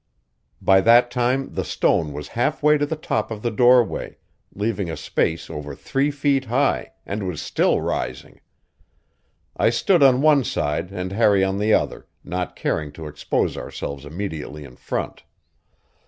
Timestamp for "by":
0.63-0.81